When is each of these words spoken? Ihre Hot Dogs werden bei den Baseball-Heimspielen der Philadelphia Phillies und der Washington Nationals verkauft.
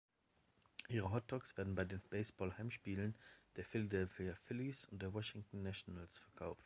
Ihre 0.87 1.11
Hot 1.11 1.31
Dogs 1.31 1.55
werden 1.57 1.75
bei 1.75 1.85
den 1.85 2.01
Baseball-Heimspielen 2.09 3.13
der 3.55 3.65
Philadelphia 3.65 4.33
Phillies 4.47 4.83
und 4.85 4.99
der 5.03 5.13
Washington 5.13 5.61
Nationals 5.61 6.17
verkauft. 6.17 6.59